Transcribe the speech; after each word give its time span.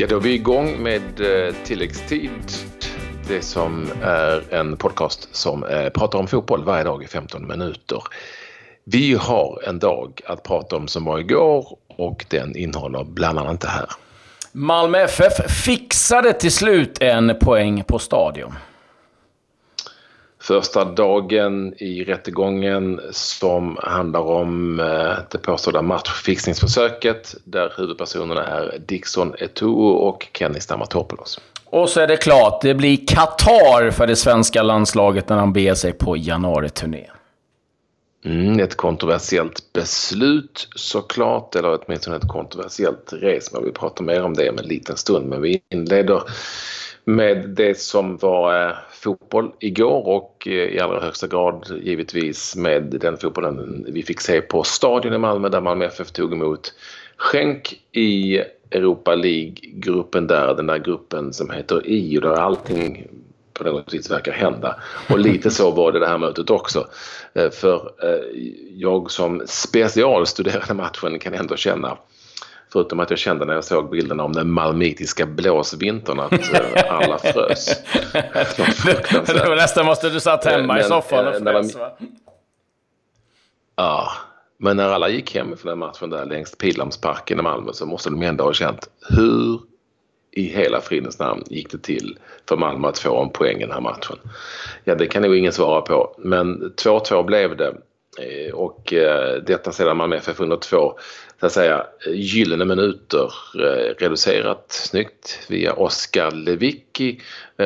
Ja, 0.00 0.06
då 0.06 0.16
är 0.16 0.20
vi 0.20 0.34
igång 0.34 0.82
med 0.82 1.20
eh, 1.20 1.54
tilläggstid. 1.64 2.30
Det 3.28 3.42
som 3.42 3.88
är 4.02 4.54
en 4.54 4.76
podcast 4.76 5.28
som 5.36 5.64
eh, 5.64 5.88
pratar 5.88 6.18
om 6.18 6.26
fotboll 6.26 6.64
varje 6.64 6.84
dag 6.84 7.02
i 7.02 7.06
15 7.06 7.48
minuter. 7.48 8.02
Vi 8.84 9.14
har 9.14 9.62
en 9.66 9.78
dag 9.78 10.20
att 10.26 10.42
prata 10.42 10.76
om 10.76 10.88
som 10.88 11.04
var 11.04 11.18
igår 11.18 11.78
och 11.86 12.26
den 12.28 12.56
innehåller 12.56 13.04
bland 13.04 13.38
annat 13.38 13.60
det 13.60 13.68
här. 13.68 13.86
Malmö 14.52 14.98
FF 14.98 15.64
fixade 15.64 16.32
till 16.32 16.52
slut 16.52 17.02
en 17.02 17.38
poäng 17.40 17.84
på 17.84 17.98
Stadion. 17.98 18.54
Första 20.48 20.84
dagen 20.84 21.74
i 21.76 22.04
rättegången 22.04 23.00
som 23.10 23.78
handlar 23.82 24.20
om 24.20 24.80
eh, 24.80 24.86
det 25.30 25.38
påstådda 25.38 25.82
matchfixningsförsöket 25.82 27.34
där 27.44 27.72
huvudpersonerna 27.76 28.46
är 28.46 28.78
Dixon 28.86 29.34
Etuo 29.38 29.88
och 29.88 30.26
Kenny 30.32 30.60
Stamatopoulos. 30.60 31.40
Och 31.64 31.88
så 31.88 32.00
är 32.00 32.06
det 32.06 32.16
klart, 32.16 32.60
det 32.60 32.74
blir 32.74 33.06
Qatar 33.06 33.90
för 33.90 34.06
det 34.06 34.16
svenska 34.16 34.62
landslaget 34.62 35.28
när 35.28 35.36
han 35.36 35.52
beger 35.52 35.74
sig 35.74 35.92
på 35.92 36.16
januari-turné. 36.16 37.10
Mm, 38.24 38.60
ett 38.60 38.76
kontroversiellt 38.76 39.72
beslut 39.72 40.68
såklart, 40.74 41.54
eller 41.54 41.78
åtminstone 41.82 42.16
ett 42.16 42.28
kontroversiellt 42.28 43.12
resmål. 43.12 43.64
Vi 43.64 43.72
pratar 43.72 44.04
mer 44.04 44.22
om 44.22 44.34
det 44.34 44.50
om 44.50 44.58
en 44.58 44.66
liten 44.68 44.96
stund, 44.96 45.28
men 45.28 45.42
vi 45.42 45.60
inleder 45.72 46.22
med 47.08 47.48
det 47.48 47.78
som 47.78 48.16
var 48.16 48.68
eh, 48.68 48.74
fotboll 48.90 49.52
igår 49.60 50.06
och 50.06 50.48
eh, 50.48 50.52
i 50.52 50.80
allra 50.80 51.00
högsta 51.00 51.26
grad 51.26 51.80
givetvis 51.82 52.56
med 52.56 52.82
den 52.82 53.16
fotbollen 53.16 53.86
vi 53.88 54.02
fick 54.02 54.20
se 54.20 54.40
på 54.40 54.62
Stadion 54.62 55.14
i 55.14 55.18
Malmö 55.18 55.48
där 55.48 55.60
Malmö 55.60 55.84
FF 55.84 56.10
tog 56.10 56.32
emot 56.32 56.74
Schenk 57.16 57.80
i 57.92 58.38
Europa 58.70 59.14
League-gruppen 59.14 60.26
där, 60.26 60.54
den 60.54 60.66
där 60.66 60.78
gruppen 60.78 61.32
som 61.32 61.50
heter 61.50 61.86
I 61.86 62.18
och 62.18 62.22
där 62.22 62.32
allting 62.32 63.08
på 63.52 63.64
något 63.64 63.94
vis 63.94 64.10
verkar 64.10 64.32
hända. 64.32 64.76
Och 65.10 65.18
lite 65.18 65.50
så 65.50 65.70
var 65.70 65.92
det 65.92 65.98
det 65.98 66.06
här 66.06 66.18
mötet 66.18 66.50
också. 66.50 66.86
Eh, 67.34 67.50
för 67.50 67.90
jag 68.74 69.10
som 69.10 69.42
specialstuderade 69.46 70.74
matchen 70.74 71.18
kan 71.18 71.34
ändå 71.34 71.56
känna 71.56 71.98
Förutom 72.72 73.00
att 73.00 73.10
jag 73.10 73.18
kände 73.18 73.44
när 73.44 73.54
jag 73.54 73.64
såg 73.64 73.90
bilderna 73.90 74.24
om 74.24 74.32
den 74.32 74.50
malmitiska 74.50 75.26
blåsvintern 75.26 76.20
att 76.20 76.32
eh, 76.32 76.92
alla 76.92 77.18
frös. 77.18 77.82
det 79.26 79.48
var 79.48 79.56
nästan 79.56 79.86
måste 79.86 80.10
du 80.10 80.20
satt 80.20 80.44
hemma 80.44 80.72
men, 80.74 80.80
i 80.80 80.84
soffan 80.84 81.26
och 81.26 81.34
frös 81.34 81.76
va? 81.76 81.90
Ja, 83.76 84.10
men 84.56 84.76
när 84.76 84.88
alla 84.88 85.08
gick 85.08 85.34
hem 85.34 85.56
för 85.56 85.68
den 85.68 85.78
matchen 85.78 86.10
där 86.10 86.24
längs 86.24 86.56
Pildammsparken 86.56 87.38
i 87.38 87.42
Malmö 87.42 87.72
så 87.72 87.86
måste 87.86 88.10
de 88.10 88.22
ändå 88.22 88.44
ha 88.44 88.52
känt 88.52 88.88
hur 89.08 89.60
i 90.30 90.42
hela 90.42 90.80
fridens 90.80 91.18
namn 91.18 91.42
gick 91.46 91.70
det 91.70 91.78
till 91.78 92.18
för 92.48 92.56
Malmö 92.56 92.88
att 92.88 92.98
få 92.98 93.22
en 93.22 93.30
poäng 93.30 93.56
i 93.56 93.60
den 93.60 93.72
här 93.72 93.80
matchen? 93.80 94.16
Ja, 94.84 94.94
det 94.94 95.06
kan 95.06 95.22
nog 95.22 95.36
ingen 95.36 95.52
svara 95.52 95.80
på. 95.80 96.14
Men 96.18 96.72
2-2 96.76 97.24
blev 97.24 97.56
det. 97.56 97.74
Eh, 98.18 98.54
och 98.54 98.92
eh, 98.92 99.42
detta 99.42 99.72
sedan 99.72 99.96
Malmö 99.96 100.16
FF 100.16 100.40
under 100.40 100.56
två 100.56 100.94
så 101.40 101.46
att 101.46 101.52
säga, 101.52 101.86
gyllene 102.06 102.64
minuter 102.64 103.32
eh, 103.54 103.94
reducerat 103.98 104.64
snyggt 104.68 105.46
via 105.48 105.72
Oskar 105.72 106.30
Lewicki 106.30 107.20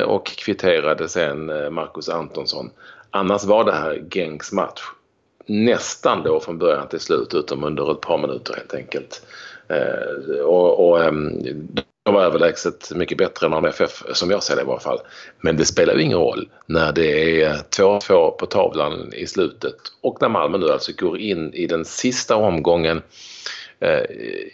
och 0.07 0.27
kvitterade 0.27 1.09
sen 1.09 1.47
Marcus 1.75 2.09
Antonsson. 2.09 2.71
Annars 3.11 3.45
var 3.45 3.65
det 3.65 3.73
här 3.73 4.03
Gengs 4.11 4.53
match 4.53 4.81
nästan 5.47 6.23
då 6.23 6.41
från 6.41 6.59
början 6.59 6.89
till 6.89 7.01
slut 7.01 7.35
utom 7.35 7.65
under 7.65 7.93
ett 7.93 8.01
par 8.01 8.19
minuter 8.19 8.55
helt 8.55 8.75
enkelt. 8.75 9.27
Och, 10.45 10.89
och 10.89 11.05
ehm, 11.05 11.43
de 12.05 12.15
var 12.15 12.23
överlägset 12.23 12.93
mycket 12.95 13.19
bättre 13.19 13.47
än 13.47 13.51
Malmö 13.51 13.69
FF 13.69 14.03
som 14.13 14.31
jag 14.31 14.43
ser 14.43 14.57
det 14.57 14.63
i 14.63 14.65
varje 14.65 14.81
fall. 14.81 15.01
Men 15.41 15.57
det 15.57 15.65
spelar 15.65 15.95
ju 15.95 16.03
ingen 16.03 16.19
roll 16.19 16.49
när 16.67 16.93
det 16.93 17.43
är 17.43 17.55
2-2 17.55 18.31
på 18.31 18.47
tavlan 18.47 19.13
i 19.13 19.27
slutet 19.27 19.77
och 20.01 20.19
när 20.21 20.29
Malmö 20.29 20.59
nu 20.59 20.71
alltså 20.71 20.93
går 20.99 21.19
in 21.19 21.55
i 21.55 21.67
den 21.67 21.85
sista 21.85 22.37
omgången 22.37 23.03
Eh, 23.83 24.05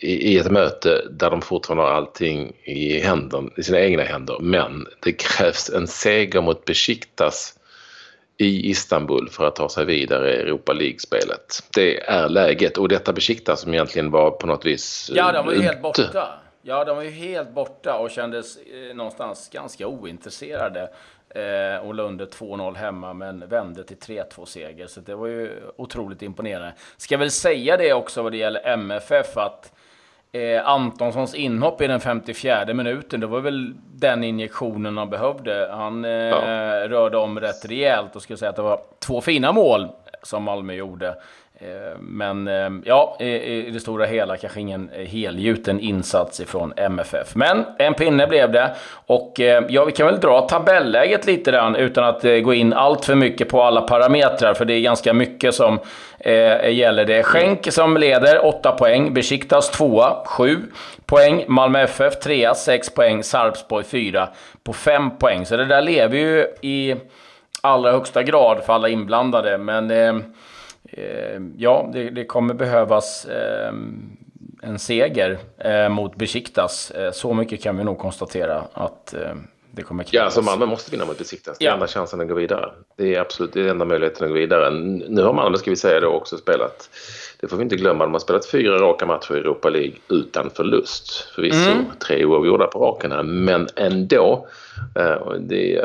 i, 0.00 0.38
ett 0.38 0.50
möte 0.50 1.02
där 1.10 1.30
de 1.30 1.42
fortfarande 1.42 1.84
har 1.84 1.90
allting 1.90 2.52
i, 2.64 3.00
händer, 3.00 3.48
i 3.56 3.62
sina 3.62 3.80
egna 3.80 4.02
händer. 4.02 4.38
Men 4.40 4.86
det 5.00 5.12
krävs 5.12 5.70
en 5.70 5.86
seger 5.86 6.40
mot 6.40 6.64
Besiktas 6.64 7.54
i 8.36 8.70
Istanbul 8.70 9.28
för 9.30 9.46
att 9.46 9.56
ta 9.56 9.68
sig 9.68 9.84
vidare 9.84 10.34
i 10.34 10.36
Europa 10.36 10.72
League-spelet. 10.72 11.62
Det 11.74 12.00
är 12.00 12.28
läget 12.28 12.78
och 12.78 12.88
detta 12.88 13.12
Besiktas 13.12 13.60
som 13.60 13.74
egentligen 13.74 14.10
var 14.10 14.30
på 14.30 14.46
något 14.46 14.66
vis 14.66 15.10
Ja, 15.14 15.32
de 15.32 15.46
var 15.46 15.52
ju 15.52 15.62
helt 15.62 15.82
borta. 15.82 16.28
Ja, 16.68 16.84
de 16.84 16.96
var 16.96 17.02
ju 17.02 17.10
helt 17.10 17.50
borta 17.50 17.98
och 17.98 18.10
kändes 18.10 18.56
eh, 18.56 18.96
någonstans 18.96 19.48
ganska 19.52 19.86
ointresserade 19.86 20.90
eh, 21.28 21.86
och 21.86 21.94
Lunde 21.94 22.24
2-0 22.24 22.74
hemma, 22.74 23.12
men 23.12 23.48
vände 23.48 23.84
till 23.84 23.96
3-2-seger. 23.96 24.86
Så 24.86 25.00
det 25.00 25.14
var 25.14 25.26
ju 25.26 25.50
otroligt 25.76 26.22
imponerande. 26.22 26.72
Ska 26.96 27.16
väl 27.16 27.30
säga 27.30 27.76
det 27.76 27.92
också 27.92 28.22
vad 28.22 28.32
det 28.32 28.38
gäller 28.38 28.66
MFF, 28.66 29.36
att 29.36 29.72
eh, 30.32 30.68
Antonssons 30.68 31.34
inhopp 31.34 31.82
i 31.82 31.86
den 31.86 32.00
54 32.00 32.74
minuten, 32.74 33.20
det 33.20 33.26
var 33.26 33.40
väl 33.40 33.74
den 33.94 34.24
injektionen 34.24 34.96
han 34.96 35.10
behövde. 35.10 35.68
Han 35.72 36.04
eh, 36.04 36.10
ja. 36.10 36.88
rörde 36.88 37.16
om 37.16 37.40
rätt 37.40 37.64
rejält 37.64 38.16
och 38.16 38.22
skulle 38.22 38.36
säga 38.36 38.50
att 38.50 38.56
det 38.56 38.62
var 38.62 38.80
två 38.98 39.20
fina 39.20 39.52
mål 39.52 39.88
som 40.22 40.42
Malmö 40.42 40.72
gjorde. 40.72 41.14
Eh, 41.60 41.98
men 42.00 42.48
eh, 42.48 42.70
ja, 42.84 43.16
i 43.20 43.70
det 43.72 43.80
stora 43.80 44.06
hela 44.06 44.36
kanske 44.36 44.60
ingen 44.60 44.90
helgjuten 45.06 45.80
insats 45.80 46.40
ifrån 46.40 46.72
MFF. 46.76 47.34
Men 47.34 47.64
en 47.78 47.94
pinne 47.94 48.26
blev 48.26 48.52
det. 48.52 48.74
Och 49.06 49.40
eh, 49.40 49.64
ja, 49.68 49.84
vi 49.84 49.92
kan 49.92 50.06
väl 50.06 50.20
dra 50.20 50.40
tabelläget 50.40 51.26
lite 51.26 51.50
grann 51.50 51.76
utan 51.76 52.04
att 52.04 52.22
gå 52.22 52.54
in 52.54 52.72
allt 52.72 53.04
för 53.04 53.14
mycket 53.14 53.48
på 53.48 53.62
alla 53.62 53.80
parametrar. 53.80 54.54
För 54.54 54.64
det 54.64 54.74
är 54.74 54.80
ganska 54.80 55.12
mycket 55.12 55.54
som 55.54 55.78
eh, 56.18 56.70
gäller. 56.70 57.04
Det 57.04 57.14
är 57.14 57.22
Schenk 57.22 57.72
som 57.72 57.96
leder, 57.96 58.46
8 58.46 58.72
poäng. 58.72 59.14
Besiktas 59.14 59.70
2 59.70 60.04
7 60.24 60.62
poäng. 61.06 61.44
Malmö 61.48 61.82
FF 61.82 62.20
3 62.20 62.54
6 62.54 62.94
poäng. 62.94 63.22
Sarpsborg 63.22 63.84
4 63.84 64.28
på 64.64 64.72
5 64.72 65.18
poäng. 65.18 65.46
Så 65.46 65.56
det 65.56 65.66
där 65.66 65.82
lever 65.82 66.18
ju 66.18 66.46
i 66.60 66.96
allra 67.60 67.92
högsta 67.92 68.22
grad 68.22 68.64
för 68.66 68.72
alla 68.72 68.88
inblandade. 68.88 69.58
Men 69.58 69.90
Eh, 69.90 70.16
ja, 71.56 71.90
det, 71.92 72.10
det, 72.10 72.24
kommer 72.24 72.54
behövas 72.54 73.24
eh, 73.24 73.72
en 74.62 74.78
seger 74.78 75.38
eh, 75.58 75.88
mot 75.88 76.16
Besiktas. 76.16 76.92
så 77.12 77.34
mycket 77.34 77.62
kan 77.62 77.76
vi 77.76 77.84
nog 77.84 77.98
konstatera 77.98 78.64
att 78.72 79.14
det 79.70 79.82
kommer 79.82 80.04
krävas. 80.04 80.14
Ja, 80.14 80.22
alltså 80.22 80.42
Malmö 80.42 80.66
måste 80.66 80.90
vinna 80.90 81.04
mot 81.04 81.18
Besiktas. 81.18 81.58
Det 81.58 81.66
är 81.66 81.72
enda 81.72 81.86
chansen 81.86 82.20
att 82.20 82.28
gå 82.28 82.34
vidare. 82.34 82.70
Det 82.96 83.14
är 83.14 83.20
absolut 83.20 83.52
det 83.52 83.60
är 83.60 83.68
enda 83.68 83.84
möjligheten 83.84 84.24
att 84.24 84.30
gå 84.30 84.34
vidare. 84.34 84.70
Nu 85.08 85.22
har 85.22 85.32
Malmö, 85.32 85.58
ska 85.58 85.70
vi 85.70 85.76
säga 85.76 86.00
då, 86.00 86.08
också 86.08 86.38
spelat 86.38 86.90
det 87.40 87.48
får 87.48 87.56
vi 87.56 87.62
inte 87.62 87.76
glömma. 87.76 88.04
De 88.04 88.12
har 88.12 88.20
spelat 88.20 88.46
fyra 88.46 88.78
raka 88.78 89.06
matcher 89.06 89.36
i 89.36 89.38
Europa 89.38 89.68
League 89.68 89.92
utan 90.08 90.50
förlust. 90.50 91.28
Förvisso 91.34 91.70
mm. 91.70 91.84
tre 92.06 92.24
oavgjorda 92.24 92.66
på 92.66 92.78
raken 92.78 93.44
men 93.44 93.68
ändå. 93.76 94.46
Det, 95.38 95.84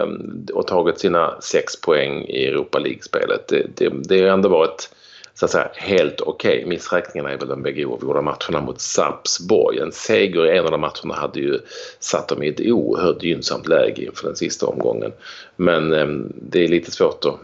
och 0.53 0.68
tagit 0.68 1.00
sina 1.00 1.41
sex 1.41 1.81
poäng 1.81 2.25
i 2.28 2.45
Europa 2.45 2.80
League-spelet. 2.80 3.47
Det, 3.47 3.68
det, 3.75 3.90
det 3.90 4.22
har 4.22 4.28
ändå 4.28 4.50
varit 4.50 4.90
så 5.35 5.45
att 5.45 5.51
säga, 5.51 5.69
helt 5.75 6.21
okej. 6.21 6.57
Okay. 6.57 6.69
Missräkningarna 6.69 7.31
är 7.31 7.38
väl 7.38 7.47
de 7.47 7.63
bägge 7.63 7.85
oavgjorda 7.85 8.21
matcherna 8.21 8.61
mot 8.61 8.81
Sarpsborg. 8.81 9.79
En 9.79 9.91
seger 9.91 10.45
i 10.45 10.57
en 10.57 10.66
av 10.66 10.71
de 10.71 10.81
matcherna 10.81 11.13
hade 11.13 11.39
ju 11.39 11.59
satt 11.99 12.27
dem 12.27 12.44
i 12.44 12.47
ett 12.47 12.61
oerhört 12.61 13.23
gynnsamt 13.23 13.67
läge 13.67 14.03
inför 14.05 14.27
den 14.27 14.35
sista 14.35 14.66
omgången. 14.66 15.11
Men 15.55 15.94
eh, 15.94 16.07
det 16.41 16.63
är 16.63 16.67
lite 16.67 16.91
svårt 16.91 17.25
att 17.25 17.39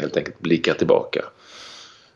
helt 0.00 0.16
enkelt 0.16 0.40
blicka 0.40 0.74
tillbaka. 0.74 1.24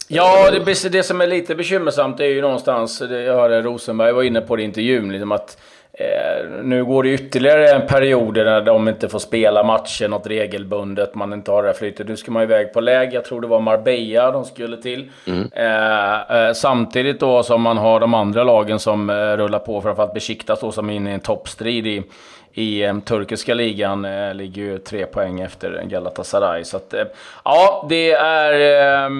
Ja, 0.09 0.51
det, 0.51 0.89
det 0.93 1.03
som 1.03 1.21
är 1.21 1.27
lite 1.27 1.55
bekymmersamt 1.55 2.21
är 2.21 2.25
ju 2.25 2.41
någonstans, 2.41 3.03
jag 3.11 3.35
hörde 3.35 3.63
Rosenberg 3.63 4.13
var 4.13 4.23
inne 4.23 4.41
på 4.41 4.57
det 4.57 4.63
i 4.63 4.65
intervjun, 4.65 5.13
liksom 5.13 5.33
att 5.33 5.59
Eh, 5.99 6.47
nu 6.63 6.85
går 6.85 7.03
det 7.03 7.09
ytterligare 7.09 7.71
en 7.71 7.87
period 7.87 8.35
där 8.35 8.61
de 8.61 8.89
inte 8.89 9.09
får 9.09 9.19
spela 9.19 9.63
matcher 9.65 10.09
något 10.09 10.27
regelbundet, 10.27 11.15
man 11.15 11.33
inte 11.33 11.51
har 11.51 11.63
det 11.63 11.69
här 11.69 11.75
flytet. 11.75 12.09
Nu 12.09 12.17
ska 12.17 12.31
man 12.31 12.43
iväg 12.43 12.73
på 12.73 12.81
läge, 12.81 13.15
jag 13.15 13.25
tror 13.25 13.41
det 13.41 13.47
var 13.47 13.61
Marbella 13.61 14.31
de 14.31 14.45
skulle 14.45 14.77
till. 14.77 15.11
Mm. 15.27 15.51
Eh, 15.53 16.37
eh, 16.37 16.53
samtidigt 16.53 17.21
då 17.21 17.43
som 17.43 17.63
man 17.63 17.79
har 17.79 18.01
de 18.01 18.15
andra 18.15 18.45
lagen 18.45 18.79
som 18.79 19.11
eh, 19.11 19.15
rullar 19.15 19.59
på, 19.59 19.83
framförallt 19.83 20.15
Besiktas 20.15 20.61
då 20.61 20.73
som 20.73 20.91
är 20.91 20.95
inne 20.95 21.11
i 21.11 21.15
en 21.15 21.21
toppstrid 21.21 21.87
i, 21.87 22.03
i 22.53 22.83
eh, 22.83 22.99
turkiska 22.99 23.55
ligan. 23.55 24.05
Eh, 24.05 24.35
ligger 24.35 24.63
ju 24.63 24.79
tre 24.79 25.07
poäng 25.07 25.41
efter 25.41 25.83
Galatasaray. 25.85 26.65
Så 26.65 26.77
att, 26.77 26.95
ja, 27.45 27.87
det 27.89 28.13
är 28.13 29.11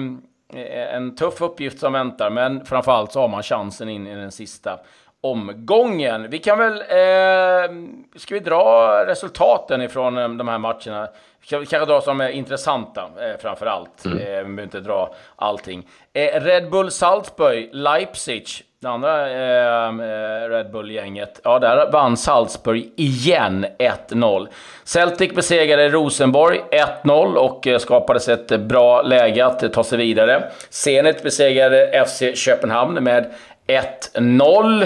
en 0.53 1.15
tuff 1.15 1.41
uppgift 1.41 1.79
som 1.79 1.93
väntar, 1.93 2.29
men 2.29 2.65
framförallt 2.65 3.11
så 3.11 3.21
har 3.21 3.27
man 3.27 3.43
chansen 3.43 3.89
in 3.89 4.07
i 4.07 4.15
den 4.15 4.31
sista 4.31 4.79
omgången. 5.21 6.29
Vi 6.29 6.39
kan 6.39 6.59
väl... 6.59 6.73
Eh, 6.73 7.75
ska 8.15 8.33
vi 8.33 8.39
dra 8.39 9.03
resultaten 9.07 9.81
ifrån 9.81 10.17
eh, 10.17 10.29
de 10.29 10.47
här 10.47 10.57
matcherna? 10.57 11.07
Vi 11.49 11.65
kanske 11.65 11.85
dra 11.85 12.01
som 12.01 12.21
är 12.21 12.29
intressanta 12.29 13.01
eh, 13.01 13.37
framför 13.39 13.65
allt. 13.65 14.05
Mm. 14.05 14.17
Eh, 14.17 14.23
vi 14.23 14.43
behöver 14.43 14.63
inte 14.63 14.79
dra 14.79 15.15
allting. 15.35 15.87
Eh, 16.13 16.41
Red 16.41 16.69
Bull 16.69 16.91
Salzburg, 16.91 17.69
Leipzig 17.71 18.47
det 18.79 18.87
andra 18.87 19.29
ehm, 19.29 19.99
eh, 19.99 20.49
Red 20.49 20.71
Bull-gänget, 20.71 21.41
ja, 21.43 21.59
där 21.59 21.91
vann 21.91 22.17
Salzburg 22.17 22.89
igen 22.95 23.65
1-0. 24.09 24.47
Celtic 24.83 25.33
besegrade 25.35 25.89
Rosenborg 25.89 26.61
1-0 27.03 27.35
och 27.35 27.67
eh, 27.67 27.77
skapades 27.77 28.29
ett 28.29 28.59
bra 28.59 29.01
läge 29.01 29.45
att 29.45 29.73
ta 29.73 29.83
sig 29.83 29.97
vidare. 29.97 30.51
Zenit 30.69 31.23
besegrade 31.23 32.05
FC 32.07 32.23
Köpenhamn 32.35 33.03
med 33.03 33.33
1-0. 34.13 34.85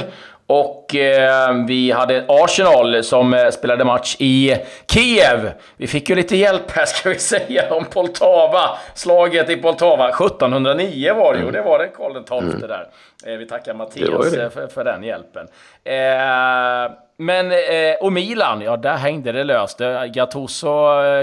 Och 0.51 0.95
eh, 0.95 1.53
vi 1.67 1.91
hade 1.91 2.25
Arsenal 2.27 3.03
som 3.03 3.33
eh, 3.33 3.49
spelade 3.49 3.85
match 3.85 4.15
i 4.19 4.55
Kiev. 4.93 5.51
Vi 5.77 5.87
fick 5.87 6.09
ju 6.09 6.15
lite 6.15 6.37
hjälp 6.37 6.71
här 6.71 6.85
ska 6.85 7.09
vi 7.09 7.19
säga 7.19 7.73
om 7.73 7.85
Poltava. 7.85 8.77
Slaget 8.93 9.49
i 9.49 9.57
Poltava. 9.57 10.09
1709 10.09 11.13
var 11.13 11.33
det 11.33 11.39
ju, 11.39 11.45
och 11.45 11.51
det 11.51 11.61
var 11.61 11.79
det 11.79 11.87
Karl 11.87 12.23
XII 12.23 12.37
mm. 12.37 12.59
där. 12.59 12.87
Eh, 13.25 13.37
vi 13.37 13.45
tackar 13.45 13.73
Mattias 13.73 14.33
eh, 14.33 14.49
för, 14.49 14.67
för, 14.67 14.83
den 14.83 15.03
hjälpen. 15.03 15.47
Eh, 15.83 16.91
men, 17.17 17.51
eh, 17.51 17.95
och 18.01 18.13
Milan, 18.13 18.61
ja 18.61 18.77
där 18.77 18.95
hängde 18.95 19.31
det 19.31 19.43
löst. 19.43 19.81
Gattuso 20.13 20.75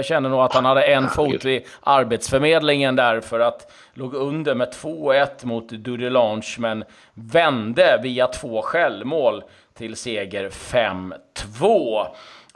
kände 0.03 0.29
nog 0.29 0.39
att 0.39 0.53
han 0.53 0.65
hade 0.65 0.83
en 0.83 1.07
fot 1.07 1.45
vid 1.45 1.63
Arbetsförmedlingen 1.83 2.95
där 2.95 3.21
för 3.21 3.39
att 3.39 3.71
låg 3.99 4.13
under 4.13 4.55
med 4.55 4.73
2-1 4.73 5.45
mot 5.45 5.69
Dudelange, 5.69 6.55
men 6.59 6.83
vände 7.13 7.99
via 8.03 8.27
två 8.27 8.61
självmål 8.61 9.43
till 9.77 9.95
seger 9.95 10.49
5-2. 10.49 12.07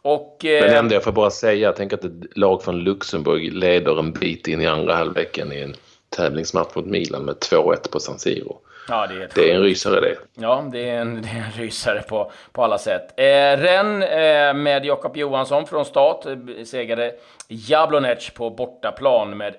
Och, 0.02 0.46
eh, 0.46 0.66
men 0.66 0.78
ändå, 0.78 0.96
jag 0.96 1.04
får 1.04 1.12
bara 1.12 1.30
säga, 1.30 1.54
jag 1.54 1.76
tänker 1.76 1.98
att 1.98 2.04
ett 2.04 2.38
lag 2.38 2.64
från 2.64 2.80
Luxemburg 2.80 3.54
leder 3.54 4.00
en 4.00 4.12
bit 4.12 4.48
in 4.48 4.62
i 4.62 4.68
andra 4.68 4.96
halvleken 4.96 5.52
i 5.54 5.62
en 5.62 5.76
tävlingsmatch 6.10 6.76
mot 6.76 6.86
Milan 6.86 7.26
med 7.26 7.36
2-1 7.36 7.92
på 7.92 8.00
San 8.00 8.20
Siro. 8.20 8.58
Ja, 8.88 9.08
det, 9.08 9.24
är 9.24 9.30
det 9.36 9.52
är 9.52 9.56
en 9.56 9.62
rysare 9.62 10.02
det. 10.02 10.16
Ja, 10.34 10.70
det 10.72 10.90
är 10.90 11.02
en, 11.02 11.22
det 11.22 11.28
är 11.28 11.36
en 11.36 11.52
rysare 11.64 12.02
på, 12.02 12.32
på 12.52 12.64
alla 12.64 12.78
sätt. 12.78 13.14
Eh, 13.18 13.58
Ren 13.58 14.04
eh, 14.04 14.54
med 14.54 14.86
Jakob 14.86 15.18
Johansson 15.18 15.68
från 15.68 15.86
start 15.86 16.26
eh, 16.26 16.64
segrade 16.66 17.16
Jablonec 17.48 18.30
på 18.30 18.50
bortaplan 18.50 19.38
med 19.38 19.56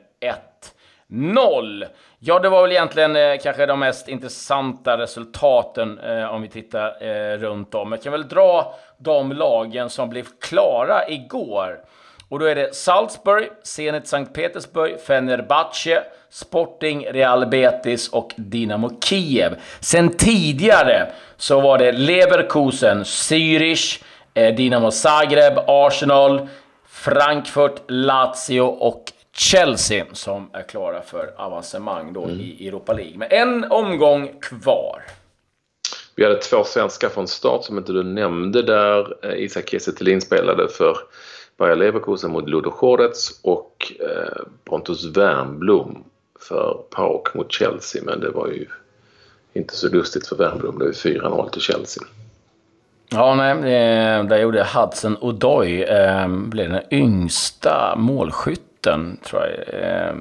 1-0. 1.10 1.84
Ja, 2.18 2.38
det 2.38 2.48
var 2.48 2.62
väl 2.62 2.72
egentligen 2.72 3.16
eh, 3.16 3.38
kanske 3.42 3.66
de 3.66 3.80
mest 3.80 4.08
intressanta 4.08 4.98
resultaten 4.98 5.98
eh, 5.98 6.34
om 6.34 6.42
vi 6.42 6.48
tittar 6.48 7.02
eh, 7.02 7.38
runt 7.38 7.74
om. 7.74 7.92
Jag 7.92 8.02
kan 8.02 8.12
väl 8.12 8.28
dra 8.28 8.74
de 8.98 9.32
lagen 9.32 9.90
som 9.90 10.10
blev 10.10 10.26
klara 10.40 11.08
igår. 11.08 11.80
Och 12.28 12.38
då 12.38 12.46
är 12.46 12.54
det 12.54 12.74
Salzburg, 12.74 13.48
Zenit 13.62 14.08
Sankt 14.08 14.34
Petersburg, 14.34 15.00
Fenerbahce, 15.00 16.02
Sporting, 16.30 17.06
Real 17.06 17.46
Betis 17.46 18.08
och 18.08 18.32
Dynamo 18.36 19.00
Kiev. 19.00 19.56
Sen 19.80 20.08
tidigare 20.16 21.06
så 21.36 21.60
var 21.60 21.78
det 21.78 21.92
Leverkusen, 21.92 23.04
Zürich, 23.04 24.02
eh, 24.34 24.54
Dinamo 24.54 24.90
Zagreb, 24.90 25.58
Arsenal, 25.66 26.48
Frankfurt, 26.88 27.82
Lazio 27.88 28.60
och 28.60 29.04
Chelsea 29.36 30.04
som 30.12 30.50
är 30.52 30.62
klara 30.62 31.02
för 31.02 31.32
avancemang 31.36 32.12
då 32.12 32.24
mm. 32.24 32.40
i 32.40 32.68
Europa 32.68 32.92
League. 32.92 33.18
Men 33.18 33.28
en 33.30 33.72
omgång 33.72 34.40
kvar. 34.40 35.02
Vi 36.16 36.24
hade 36.24 36.36
två 36.38 36.64
svenskar 36.64 37.08
från 37.08 37.28
start 37.28 37.64
som 37.64 37.78
inte 37.78 37.92
du 37.92 38.02
nämnde 38.02 38.62
där. 38.62 39.16
Eh, 39.24 39.44
Isak 39.44 39.68
Kiese 39.68 40.20
spelade 40.20 40.68
för 40.68 40.96
Bayer 41.56 41.76
Leverkusen 41.76 42.30
mot 42.30 42.48
Ludo 42.48 42.70
Chodets 42.70 43.40
och 43.42 43.92
eh, 44.00 44.42
Pontus 44.64 45.04
Wernbloom 45.04 46.04
för 46.40 46.78
PAOK 46.90 47.34
mot 47.34 47.52
Chelsea 47.52 48.02
men 48.04 48.20
det 48.20 48.30
var 48.30 48.46
ju 48.46 48.66
inte 49.52 49.76
så 49.76 49.88
lustigt 49.88 50.26
för 50.26 50.36
Wernbloom. 50.36 50.78
Det 50.78 50.84
var 50.84 50.92
4-0 50.92 51.50
till 51.50 51.60
Chelsea. 51.60 52.04
Ja, 53.10 53.34
nej, 53.34 53.54
där 54.24 54.38
gjorde 54.38 54.66
Hudson 54.74 55.16
Odoi, 55.20 55.82
eh, 55.82 56.28
blev 56.28 56.70
den 56.70 56.82
yngsta 56.90 57.94
målskytten 57.96 58.73
tror 59.22 59.42
jag, 59.42 59.82
eh, 59.82 60.14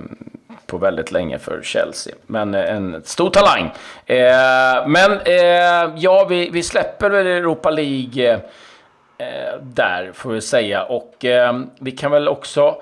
på 0.68 0.78
väldigt 0.78 1.12
länge 1.12 1.40
för 1.40 1.62
Chelsea. 1.64 2.16
Men 2.26 2.56
eh, 2.56 2.76
en 2.76 3.04
stor 3.04 3.30
talang. 3.30 3.72
Eh, 4.06 4.88
men 4.88 5.12
eh, 5.26 5.94
ja, 5.96 6.26
vi, 6.30 6.50
vi 6.50 6.64
släpper 6.64 7.10
väl 7.10 7.28
Europa 7.28 7.70
League 7.70 8.34
eh, 9.18 9.60
där, 9.62 10.12
får 10.14 10.30
vi 10.30 10.42
säga. 10.42 10.84
Och 10.84 11.26
eh, 11.26 11.60
vi 11.80 11.92
kan 11.92 12.12
väl 12.12 12.28
också 12.28 12.76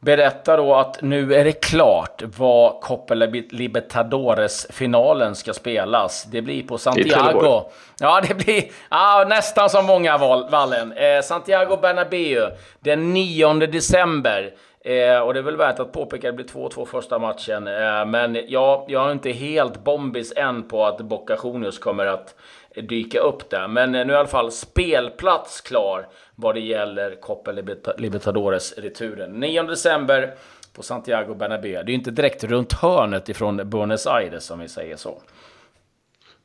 berätta 0.00 0.56
då 0.56 0.74
att 0.74 1.02
nu 1.02 1.34
är 1.34 1.44
det 1.44 1.52
klart 1.52 2.22
var 2.38 2.80
Copa 2.80 3.14
Libertadores-finalen 3.14 5.34
ska 5.34 5.52
spelas. 5.52 6.24
Det 6.24 6.42
blir 6.42 6.62
på 6.62 6.78
Santiago. 6.78 7.62
Ja, 8.00 8.20
det 8.28 8.34
blir 8.34 8.64
ja, 8.90 9.24
nästan 9.28 9.70
som 9.70 9.86
många 9.86 10.18
val, 10.18 10.50
vallen. 10.50 10.92
Eh, 10.92 11.22
Santiago 11.22 11.76
Bernabéu 11.76 12.50
den 12.80 13.14
9 13.14 13.54
december. 13.54 14.52
Eh, 14.80 15.18
och 15.18 15.34
det 15.34 15.40
är 15.40 15.42
väl 15.42 15.56
värt 15.56 15.78
att 15.78 15.92
påpeka 15.92 16.28
att 16.28 16.36
det 16.36 16.44
blir 16.44 16.54
2-2 16.68 16.84
första 16.84 17.18
matchen. 17.18 17.66
Eh, 17.66 18.06
men 18.06 18.38
ja, 18.48 18.86
jag 18.88 19.08
är 19.08 19.12
inte 19.12 19.30
helt 19.30 19.84
bombis 19.84 20.32
än 20.36 20.62
på 20.68 20.84
att 20.84 21.00
Boca 21.00 21.38
Juniors 21.44 21.78
kommer 21.78 22.06
att 22.06 22.34
dyka 22.74 23.20
upp 23.20 23.50
där. 23.50 23.68
Men 23.68 23.94
eh, 23.94 24.06
nu 24.06 24.12
är 24.12 24.16
i 24.16 24.18
alla 24.18 24.28
fall 24.28 24.52
spelplats 24.52 25.60
klar 25.60 26.08
vad 26.34 26.54
det 26.54 26.60
gäller 26.60 27.20
Copa 27.20 27.52
Libertadores-returen. 27.96 29.40
9 29.40 29.62
december 29.62 30.34
på 30.76 30.82
Santiago 30.82 31.34
Bernabéu. 31.34 31.72
Det 31.72 31.78
är 31.78 31.88
ju 31.88 31.94
inte 31.94 32.10
direkt 32.10 32.44
runt 32.44 32.72
hörnet 32.72 33.28
ifrån 33.28 33.70
Buenos 33.70 34.06
Aires 34.06 34.50
om 34.50 34.58
vi 34.58 34.68
säger 34.68 34.96
så. 34.96 35.22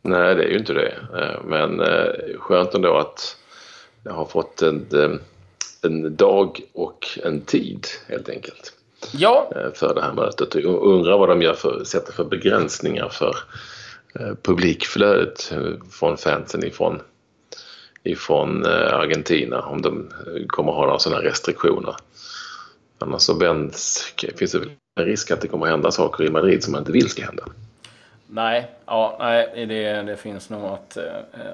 Nej, 0.02 0.36
det 0.36 0.44
är 0.44 0.50
ju 0.50 0.58
inte 0.58 0.74
det. 0.74 0.94
Eh, 1.18 1.44
men 1.44 1.80
eh, 1.80 2.38
skönt 2.40 2.74
ändå 2.74 2.98
att 2.98 3.38
jag 4.04 4.14
har 4.14 4.26
fått 4.26 4.62
en, 4.62 4.88
en 5.86 6.16
dag 6.16 6.62
och 6.74 7.20
en 7.24 7.42
tid 7.42 7.88
helt 8.08 8.30
enkelt. 8.30 8.74
Ja. 9.12 9.52
För 9.74 9.96
det 9.96 10.02
här 10.02 10.14
mötet. 10.14 10.56
Och 10.56 10.94
undrar 10.94 11.18
vad 11.18 11.30
de 11.30 11.42
gör 11.42 11.54
för, 11.54 11.84
sätter 11.84 12.14
för 12.14 12.26
begränsningar 12.26 13.10
för 13.10 13.36
publikflödet 14.42 15.54
från 15.92 16.18
fansen 16.18 16.66
ifrån 16.66 17.02
ifrån 18.04 18.66
eh, 18.66 18.94
Argentina 18.94 19.62
om 19.62 19.82
de 19.82 20.10
kommer 20.48 20.72
ha 20.72 20.86
några 20.86 21.00
sådana 21.00 21.24
restriktioner. 21.24 21.96
Annars 23.00 23.22
så 23.22 23.34
vänds, 23.34 24.14
finns 24.36 24.52
det 24.52 24.60
en 25.00 25.06
risk 25.06 25.32
att 25.32 25.42
det 25.42 25.48
kommer 25.48 25.66
hända 25.66 25.92
saker 25.92 26.24
i 26.24 26.30
Madrid 26.30 26.64
som 26.64 26.72
man 26.72 26.82
inte 26.82 26.92
vill 26.92 27.10
ska 27.10 27.26
hända. 27.26 27.44
Nej, 28.36 28.68
ja, 28.86 29.18
nej 29.20 29.66
det, 29.66 30.02
det 30.02 30.18
finns 30.18 30.50
nog 30.50 30.66
att, 30.66 30.98
eh, 30.98 31.04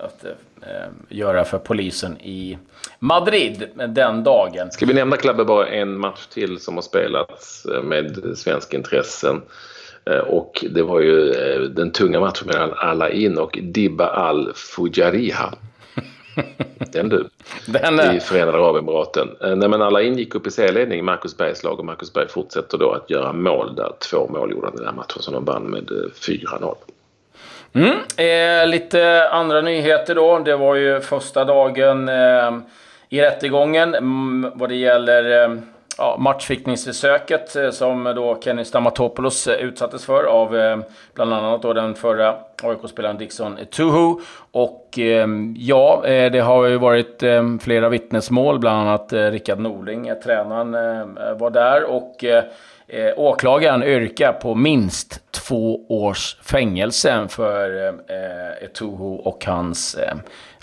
att, 0.04 0.26
eh, 0.62 0.88
göra 1.10 1.46
för 1.46 1.58
polisen 1.58 2.18
i 2.22 2.58
Madrid 3.00 3.70
den 3.88 4.24
dagen. 4.24 4.72
Ska 4.72 4.86
vi 4.86 4.94
nämna 4.94 5.18
Klabbe 5.18 5.46
bara 5.46 5.68
en 5.68 5.98
match 5.98 6.26
till 6.26 6.60
som 6.60 6.76
har 6.76 6.82
spelats 6.82 7.66
eh, 7.66 7.84
med 7.84 8.34
svensk 8.36 8.74
intressen. 8.74 9.42
Och 10.28 10.66
det 10.72 10.84
var 10.84 11.00
ju 11.00 11.34
den 11.68 11.92
tunga 11.92 12.20
matchen 12.20 12.48
mellan 12.48 12.74
Alain 12.74 13.38
och 13.38 13.60
Dibba 13.62 14.08
Al-Fujariha. 14.08 15.54
Den 16.92 17.10
du. 17.10 17.28
Den 17.66 18.00
är... 18.00 18.16
I 18.16 18.20
Förenade 18.20 18.58
Arabemiraten. 18.58 19.30
Eh, 19.44 19.56
nej 19.56 19.70
men 19.70 19.82
alla 19.82 20.02
ingick 20.02 20.36
upp 20.36 20.48
i 20.48 20.52
serieledning, 20.52 21.06
Marcus 21.06 21.38
Bergs 21.38 21.64
lag 21.64 21.80
och 21.80 21.86
Marcus 21.86 22.14
Berg 22.14 22.28
fortsätter 22.28 22.78
då 22.78 22.92
att 22.92 23.10
göra 23.10 23.34
mål 23.34 23.76
där. 23.76 23.92
Två 24.12 24.28
mål 24.28 24.52
gjorde 24.52 24.68
han 24.68 24.74
i 24.74 24.78
den 24.78 24.88
här 24.88 24.94
matchen 24.94 25.22
som 25.22 25.34
de 25.34 25.46
vann 25.46 25.64
med 25.64 25.90
4-0. 26.14 26.76
Eh, 27.74 27.82
mm. 27.82 28.00
Eh, 28.18 28.68
lite 28.68 29.30
andra 29.30 29.62
nyheter 29.62 30.16
då. 30.16 30.40
Det 30.40 30.56
var 30.56 30.76
ju 30.76 31.02
första 31.02 31.46
dagen 31.46 32.10
eh, 32.10 32.58
i 33.10 33.22
rättegången 33.22 33.96
mm, 33.96 34.52
vad 34.56 34.70
det 34.70 34.76
gäller 34.76 35.44
eh, 35.44 35.58
ja, 36.00 36.18
matchfickningsförsöket 36.20 37.56
eh, 37.56 37.72
som 37.72 38.04
då 38.04 38.40
Kenny 38.42 38.66
Stamatopoulos 38.66 39.48
eh, 39.48 39.56
utsattes 39.60 40.06
för 40.06 40.24
av 40.24 40.58
eh, 40.58 40.78
bland 41.14 41.34
annat 41.34 41.62
då 41.62 41.74
den 41.74 41.96
förra 41.96 42.36
AIK-spelaren 42.64 43.18
Dixon 43.18 43.58
Tuhu. 43.72 44.16
Och 44.52 45.00
ehm, 45.00 45.56
ja, 45.58 46.02
det 46.06 46.40
har 46.40 46.66
ju 46.66 46.78
varit 46.78 47.24
ehm, 47.24 47.60
flera 47.60 47.90
vittnesmål, 47.90 48.60
bland 48.60 48.88
annat 48.88 49.14
Rickard 49.14 49.60
Norling, 49.60 50.12
tränaren, 50.24 50.72
var 51.40 51.50
där. 51.50 51.84
och 51.84 52.24
Eh, 52.92 53.14
åklagaren 53.18 53.84
yrkar 53.84 54.34
på 54.34 54.56
minst 54.56 55.32
två 55.32 55.86
års 55.90 56.38
fängelse 56.42 57.28
för 57.30 57.88
eh, 57.88 58.64
Etuhu 58.64 59.18
och 59.18 59.46
hans 59.46 59.96
eh, 59.96 60.16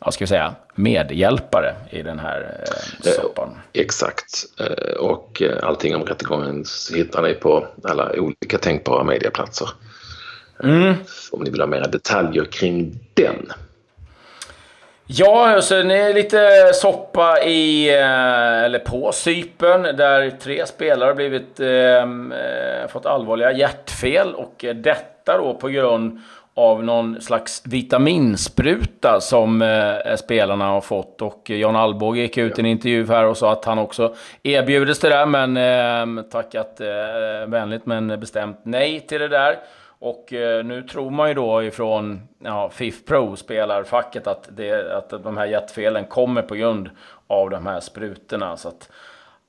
jag 0.05 0.15
ska 0.15 0.27
säga, 0.27 0.55
medhjälpare 0.75 1.75
i 1.91 2.03
den 2.03 2.19
här 2.19 2.65
eh, 3.05 3.13
soppan. 3.13 3.49
Eh, 3.49 3.81
exakt. 3.81 4.45
Eh, 4.61 4.97
och 4.97 5.43
eh, 5.43 5.69
allting 5.69 5.97
om 5.97 6.05
rättegången 6.05 6.65
hittar 6.95 7.23
ni 7.23 7.35
på 7.35 7.67
alla 7.85 8.13
olika 8.19 8.59
tänkbara 8.59 9.05
medieplatser. 9.05 9.69
Mm. 10.63 10.95
Om 11.33 11.45
ni 11.45 11.51
vill 11.51 11.61
ha 11.61 11.67
mera 11.67 11.87
detaljer 11.87 12.45
kring 12.45 13.01
den. 13.15 13.53
Ja, 15.09 15.49
alltså, 15.55 15.83
det 15.83 15.97
är 15.97 16.15
lite 16.15 16.71
soppa 16.75 17.43
i, 17.43 17.89
eh, 17.89 18.65
eller 18.65 18.79
på 18.79 19.13
Sypen 19.13 19.83
där 19.83 20.31
tre 20.31 20.67
spelare 20.67 21.09
har 21.09 21.15
blivit, 21.15 21.61
eh, 21.61 22.89
fått 22.89 23.07
allvarliga 23.07 23.53
hjärtfel 23.53 24.35
och 24.35 24.65
detta 24.75 25.39
då 25.39 25.55
på 25.55 25.69
grund 25.69 26.21
av 26.59 26.85
någon 26.85 27.21
slags 27.21 27.63
vitaminspruta 27.67 29.21
som 29.21 29.63
eh, 29.63 30.17
spelarna 30.17 30.67
har 30.67 30.81
fått. 30.81 31.23
Och 31.23 31.51
Jan 31.51 31.77
Alvbåge 31.77 32.21
gick 32.21 32.39
ut 32.39 32.59
i 32.59 32.61
en 32.61 32.67
intervju 32.67 33.07
här 33.07 33.25
och 33.25 33.37
sa 33.37 33.53
att 33.53 33.65
han 33.65 33.79
också 33.79 34.15
erbjudits 34.43 35.01
det 35.01 35.09
där, 35.09 35.27
men 35.27 35.57
eh, 36.17 36.25
tackat 36.25 36.81
eh, 36.81 37.47
vänligt 37.47 37.87
men 37.87 38.21
bestämt 38.21 38.61
nej 38.63 39.01
till 39.01 39.21
det 39.21 39.29
där. 39.29 39.59
Och 39.99 40.33
eh, 40.33 40.65
nu 40.65 40.83
tror 40.83 41.11
man 41.11 41.29
ju 41.29 41.35
då 41.35 41.63
ifrån 41.63 42.29
ja, 42.39 42.71
FIF 42.71 43.05
Pro-spelarfacket 43.05 44.27
att, 44.27 44.49
det, 44.57 44.97
att 44.97 45.11
de 45.11 45.37
här 45.37 45.47
hjärtfelen 45.47 46.05
kommer 46.05 46.43
på 46.43 46.55
grund 46.55 46.91
av 47.27 47.51
de 47.51 47.67
här 47.67 47.81
sprutorna. 47.81 48.57
Så 48.57 48.69
att, 48.69 48.91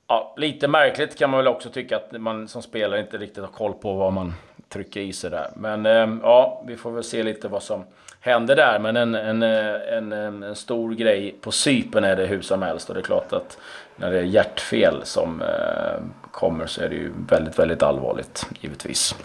ja, 0.08 0.34
lite 0.38 0.68
märkligt 0.68 1.18
kan 1.18 1.30
man 1.30 1.38
väl 1.38 1.48
också 1.48 1.70
tycka 1.70 1.96
att 1.96 2.22
man 2.22 2.48
som 2.48 2.62
spelare 2.62 3.00
inte 3.00 3.18
riktigt 3.18 3.44
har 3.44 3.52
koll 3.52 3.74
på 3.74 3.94
vad 3.94 4.14
man 4.14 4.34
trycka 4.70 5.02
i 5.02 5.14
sig 5.14 5.30
där. 5.30 5.50
Men 5.56 5.86
ehm, 5.86 6.20
ja, 6.24 6.64
vi 6.68 6.76
får 6.76 6.92
väl 6.92 7.04
se 7.04 7.24
lite 7.24 7.48
vad 7.48 7.64
som 7.64 7.84
händer 8.20 8.56
där. 8.56 8.80
Men 8.80 8.98
en, 8.98 9.16
en, 9.16 9.44
eh, 9.44 9.98
en, 9.98 10.14
ehm, 10.14 10.44
en 10.44 10.56
stor 10.56 10.94
grej 10.94 11.36
på 11.42 11.52
sypen 11.52 12.04
är 12.04 12.16
det 12.16 12.26
hur 12.26 12.42
som 12.42 12.62
helst. 12.62 12.90
Och 12.90 12.96
det 12.96 13.02
är 13.02 13.04
klart 13.04 13.34
att 13.34 13.58
när 13.96 14.12
det 14.12 14.18
är 14.18 14.24
hjärtfel 14.24 15.02
som 15.04 15.42
ehm, 15.42 16.14
kommer 16.32 16.68
så 16.68 16.82
är 16.82 16.90
det 16.90 16.96
ju 16.96 17.12
väldigt, 17.30 17.60
väldigt 17.60 17.84
allvarligt 17.84 18.46
givetvis. 18.60 19.16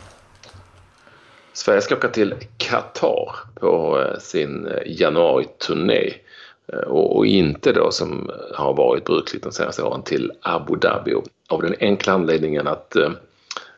Sverige 1.53 1.81
ska 1.81 1.97
åka 1.97 2.09
till 2.09 2.35
Qatar 2.57 3.35
på 3.61 4.01
eh, 4.01 4.19
sin 4.19 4.67
eh, 4.67 5.01
januari-turné 5.01 6.13
och 6.87 7.27
inte 7.27 7.73
då 7.73 7.91
som 7.91 8.31
har 8.55 8.75
varit 8.75 9.05
brukligt 9.05 9.43
de 9.43 9.53
senaste 9.53 9.83
åren 9.83 10.03
till 10.03 10.33
Abu 10.41 10.77
Dhabi 10.77 11.15
av 11.49 11.63
den 11.63 11.75
enkla 11.81 12.13
anledningen 12.13 12.67
att 12.67 12.97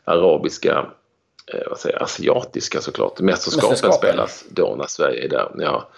arabiska 0.03 0.85
vad 1.69 1.79
säger, 1.79 2.03
asiatiska 2.03 2.81
såklart. 2.81 3.19
Mästerskapen, 3.19 3.69
Mästerskapen 3.69 3.97
spelas 3.97 4.45
då 4.49 4.75
när 4.77 4.87
Sverige 4.87 5.25
är 5.25 5.29
där. 5.29 5.51
Ja. 5.57 5.89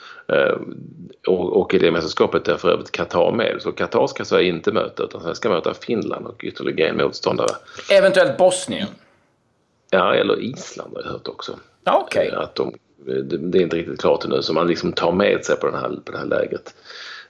Och, 1.28 1.62
och 1.62 1.74
i 1.74 1.78
det 1.78 1.92
mästerskapet 1.92 2.48
är 2.48 2.58
för 2.58 2.70
övrigt 2.70 2.92
Qatar 2.92 3.32
med. 3.32 3.58
Så 3.60 3.72
Qatar 3.72 4.08
ska 4.08 4.26
Sverige 4.26 4.50
inte 4.50 4.72
möta 4.72 5.04
utan 5.04 5.22
Sverige 5.22 5.36
ska 5.36 5.50
möta 5.50 5.74
Finland 5.74 6.28
och 6.28 6.44
ytterligare 6.44 6.90
en 6.90 6.98
motståndare. 6.98 7.56
Eventuellt 7.92 8.38
Bosnien. 8.38 8.88
Ja, 9.90 10.14
eller 10.14 10.42
Island 10.42 10.92
har 10.96 11.04
jag 11.04 11.12
hört 11.12 11.28
också. 11.28 11.60
Okay. 12.04 12.30
Att 12.30 12.56
de, 12.56 12.74
det 13.26 13.58
är 13.58 13.62
inte 13.62 13.76
riktigt 13.76 14.02
klart 14.02 14.28
nu, 14.28 14.42
så 14.42 14.54
man 14.54 14.68
liksom 14.68 14.94
tar 14.94 15.12
med 15.12 15.46
sig 15.46 15.56
på, 15.56 15.66
den 15.66 15.76
här, 15.76 15.90
på 16.06 16.12
det 16.12 16.18
här 16.18 16.26
läget. 16.26 16.76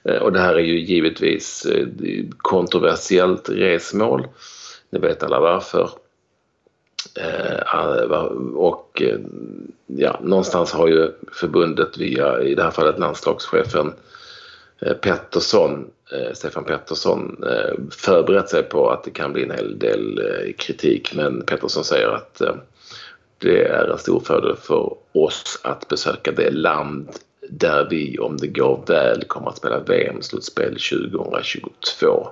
Eh, 0.03 0.21
och 0.21 0.31
det 0.31 0.39
här 0.39 0.55
är 0.55 0.63
ju 0.63 0.79
givetvis 0.79 1.65
eh, 1.65 1.87
kontroversiellt 2.37 3.49
resmål. 3.49 4.27
Ni 4.89 4.99
vet 4.99 5.23
alla 5.23 5.39
varför. 5.39 5.89
Eh, 7.19 8.13
och 8.55 9.01
eh, 9.01 9.19
ja, 9.87 10.19
någonstans 10.23 10.71
har 10.71 10.87
ju 10.87 11.11
förbundet 11.31 11.97
via, 11.97 12.41
i 12.41 12.55
det 12.55 12.63
här 12.63 12.71
fallet 12.71 12.99
landslagschefen 12.99 13.93
eh, 14.79 14.93
Pettersson, 14.93 15.87
Stefan 16.33 16.63
Pettersson 16.63 17.45
förberett 17.91 18.49
sig 18.49 18.63
på 18.63 18.89
att 18.89 19.03
det 19.03 19.11
kan 19.11 19.33
bli 19.33 19.43
en 19.43 19.51
hel 19.51 19.79
del 19.79 20.21
kritik 20.57 21.13
men 21.15 21.41
Pettersson 21.41 21.83
säger 21.83 22.07
att 22.07 22.41
det 23.37 23.65
är 23.65 23.91
en 23.91 23.97
stor 23.97 24.19
fördel 24.19 24.55
för 24.55 24.93
oss 25.11 25.59
att 25.63 25.87
besöka 25.87 26.31
det 26.31 26.51
land 26.51 27.09
där 27.49 27.87
vi, 27.89 28.19
om 28.19 28.37
det 28.37 28.47
går 28.47 28.83
väl, 28.87 29.23
kommer 29.23 29.49
att 29.49 29.57
spela 29.57 29.79
VM-slutspel 29.79 30.77
2022. 30.91 32.29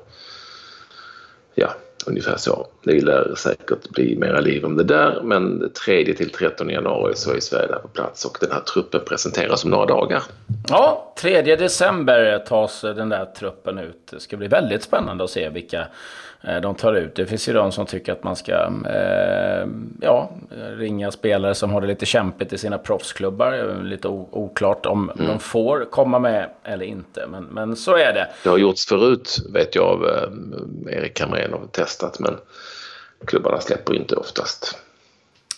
Ja, 1.56 1.74
ungefär 2.08 2.38
så. 2.38 2.68
Det 2.84 3.04
lär 3.04 3.36
säkert 3.36 3.90
bli 3.90 4.16
mera 4.16 4.40
liv 4.40 4.66
om 4.66 4.78
det 4.78 4.84
där 4.84 5.22
men 5.24 5.72
3 5.86 6.14
till 6.14 6.30
13 6.30 6.70
januari 6.70 7.16
så 7.16 7.32
är 7.32 7.40
Sverige 7.40 7.68
där 7.68 7.80
på 7.80 7.88
plats 7.88 8.26
och 8.26 8.38
den 8.42 8.52
här 8.52 8.60
truppen 8.60 9.02
presenteras 9.08 9.64
om 9.64 9.72
några 9.72 9.86
dagar. 9.86 10.24
Ja, 10.70 11.14
3 11.18 11.42
december 11.42 12.40
tas 12.40 12.82
den 12.82 13.10
där 13.10 13.26
truppen 13.26 13.78
ut. 13.78 14.08
Det 14.12 14.20
ska 14.20 14.38
bli 14.38 14.48
väldigt 14.48 14.84
spännande 14.84 15.24
att 15.24 15.30
se 15.30 15.50
vilka 15.50 15.88
de 16.62 16.75
tar 16.75 16.94
ut. 16.94 17.16
Det 17.16 17.25
finns 17.25 17.50
ju 17.50 17.54
de 17.54 17.72
som 17.72 17.86
tycker 17.86 18.12
att 18.12 18.24
man 18.24 18.36
ska 18.36 18.52
eh, 18.90 19.68
ja, 20.02 20.30
ringa 20.78 21.12
spelare 21.12 21.56
som 21.56 21.72
har 21.72 21.82
det 21.82 21.88
lite 21.88 22.06
kämpigt 22.06 22.54
i 22.54 22.58
sina 22.58 22.78
proffsklubbar. 22.78 23.84
Lite 23.84 24.08
oklart 24.08 24.86
om 24.86 25.10
mm. 25.10 25.28
de 25.28 25.40
får 25.40 25.86
komma 25.92 26.20
med 26.20 26.50
eller 26.64 26.86
inte. 26.86 27.28
Men, 27.28 27.44
men 27.44 27.75
så 27.75 27.96
är 27.96 28.14
det. 28.14 28.28
Det 28.44 28.50
har 28.50 28.58
gjorts 28.58 28.86
förut 28.86 29.38
vet 29.54 29.75
jag 29.75 29.86
av 29.86 30.06
eh, 30.06 30.98
Erik 30.98 31.22
Hamrén 31.22 31.54
och 31.54 31.72
testat 31.72 32.20
men 32.20 32.38
klubbarna 33.25 33.60
släpper 33.62 33.96
inte 33.96 34.16
oftast. 34.16 34.78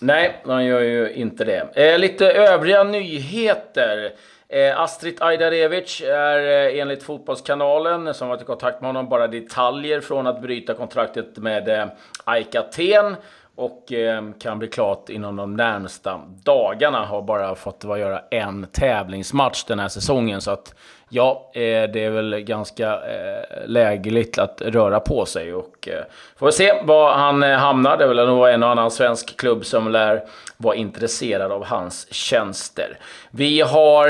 Nej, 0.01 0.41
de 0.45 0.63
gör 0.63 0.81
ju 0.81 1.13
inte 1.13 1.45
det. 1.45 1.69
Eh, 1.75 1.99
lite 1.99 2.31
övriga 2.31 2.83
nyheter. 2.83 4.11
Eh, 4.49 4.79
Astrid 4.79 5.17
Ajdarevic 5.21 6.01
är 6.01 6.39
eh, 6.39 6.79
enligt 6.79 7.03
Fotbollskanalen, 7.03 8.13
som 8.13 8.29
varit 8.29 8.41
i 8.41 8.45
kontakt 8.45 8.81
med 8.81 8.89
honom, 8.89 9.09
bara 9.09 9.27
detaljer 9.27 10.01
från 10.01 10.27
att 10.27 10.41
bryta 10.41 10.73
kontraktet 10.73 11.37
med 11.37 11.69
eh, 11.69 11.87
AIK 12.23 12.55
Aten 12.55 13.15
och 13.55 13.93
eh, 13.93 14.23
kan 14.39 14.59
bli 14.59 14.67
klart 14.67 15.09
inom 15.09 15.35
de 15.35 15.53
närmsta 15.53 16.21
dagarna. 16.43 17.05
Har 17.05 17.21
bara 17.21 17.55
fått 17.55 17.83
vad 17.83 17.99
göra 17.99 18.21
en 18.31 18.67
tävlingsmatch 18.71 19.63
den 19.63 19.79
här 19.79 19.87
säsongen. 19.87 20.41
Så 20.41 20.51
att 20.51 20.75
ja, 21.09 21.51
eh, 21.53 21.59
det 21.61 22.05
är 22.05 22.09
väl 22.09 22.39
ganska 22.39 22.93
eh, 22.93 23.67
lägligt 23.67 24.37
att 24.37 24.61
röra 24.61 24.99
på 24.99 25.25
sig. 25.25 25.53
Och 25.53 25.87
eh, 25.87 26.03
får 26.39 26.45
vi 26.45 26.51
se 26.51 26.73
var 26.83 27.13
han 27.13 27.43
hamnar. 27.43 27.97
Det 27.97 28.03
är 28.03 28.07
väl 28.07 28.27
nog 28.27 28.49
en 28.49 28.63
och 28.63 28.69
annan 28.69 28.91
svensk 28.91 29.37
klubb 29.37 29.65
som 29.65 29.91
lär 29.91 30.23
vara 30.57 30.75
intresserad 30.75 31.51
av 31.51 31.65
hans 31.65 32.13
tjänster. 32.13 32.97
Vi 33.31 33.61
har 33.61 34.07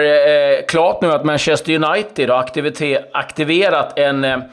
klart 0.67 1.01
nu 1.01 1.11
att 1.11 1.25
Manchester 1.25 1.73
United 1.73 2.29
har 2.29 2.49
aktiverat 3.11 3.99
en 3.99 4.43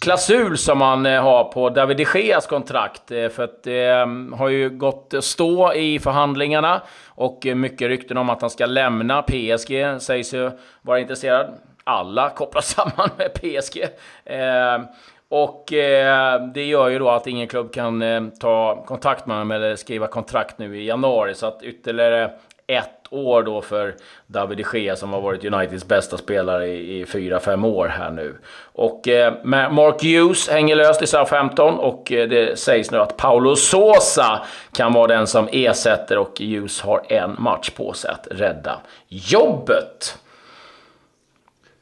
klausul 0.00 0.58
som 0.58 0.78
man 0.78 1.04
har 1.04 1.44
på 1.44 1.70
David 1.70 1.96
de 1.96 2.06
Geas 2.14 2.46
kontrakt. 2.46 3.08
För 3.08 3.42
att 3.42 3.62
det 3.62 4.08
har 4.36 4.48
ju 4.48 4.70
gått 4.70 5.14
stå 5.20 5.72
i 5.72 5.98
förhandlingarna 5.98 6.82
och 7.08 7.46
mycket 7.54 7.88
rykten 7.88 8.16
om 8.16 8.30
att 8.30 8.40
han 8.40 8.50
ska 8.50 8.66
lämna 8.66 9.22
PSG 9.22 10.00
sägs 10.00 10.34
ju 10.34 10.50
vara 10.82 11.00
intresserad. 11.00 11.54
Alla 11.84 12.30
kopplas 12.30 12.68
samman 12.74 13.10
med 13.16 13.34
PSG. 13.34 13.82
Eh, 14.24 14.80
och 15.28 15.72
eh, 15.72 16.46
det 16.54 16.64
gör 16.64 16.88
ju 16.88 16.98
då 16.98 17.10
att 17.10 17.26
ingen 17.26 17.48
klubb 17.48 17.72
kan 17.72 18.02
eh, 18.02 18.22
ta 18.40 18.84
kontakt 18.86 19.26
med 19.26 19.36
honom 19.36 19.50
eller 19.50 19.76
skriva 19.76 20.06
kontrakt 20.06 20.58
nu 20.58 20.80
i 20.80 20.86
januari. 20.86 21.34
Så 21.34 21.46
att 21.46 21.62
ytterligare 21.62 22.30
ett 22.66 23.02
år 23.10 23.42
då 23.42 23.62
för 23.62 23.94
David 24.26 24.58
de 24.58 24.78
Gea 24.78 24.96
som 24.96 25.12
har 25.12 25.20
varit 25.20 25.44
Uniteds 25.44 25.88
bästa 25.88 26.18
spelare 26.18 26.66
i, 26.66 27.00
i 27.00 27.04
4-5 27.04 27.66
år 27.66 27.86
här 27.86 28.10
nu. 28.10 28.36
Och 28.72 29.08
eh, 29.08 29.34
Mark 29.44 30.02
Hughes 30.02 30.48
hänger 30.48 30.76
löst 30.76 31.02
i 31.02 31.06
Southampton 31.06 31.78
och 31.78 32.12
eh, 32.12 32.28
det 32.28 32.58
sägs 32.58 32.90
nu 32.90 32.98
att 32.98 33.16
Paulo 33.16 33.56
Sosa 33.56 34.42
kan 34.72 34.92
vara 34.92 35.06
den 35.06 35.26
som 35.26 35.48
ersätter 35.52 36.18
och 36.18 36.40
Hughes 36.40 36.80
har 36.80 37.02
en 37.08 37.36
match 37.38 37.70
på 37.70 37.92
sig 37.92 38.10
att 38.10 38.28
rädda 38.30 38.80
jobbet. 39.08 40.18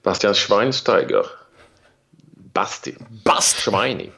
Bastian 0.02 0.34
Schweinsteiger 0.34 1.26
Basti. 2.52 2.94
Bast. 3.24 3.56
Schweini. 3.56 4.10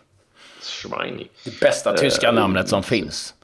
Schweini. 0.62 1.29
Det 1.45 1.61
bästa 1.61 1.93
tyska 1.93 2.29
uh, 2.29 2.35
namnet 2.35 2.69
som 2.69 2.83
finns. 2.83 3.35